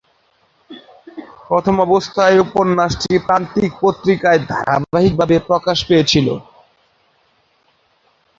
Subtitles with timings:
[1.47, 6.27] প্রথমাবস্থায় উপন্যাসটি প্রান্তিক পত্রিকায় ধারাবাহিকভাবে প্রকাশ পেয়েছিল।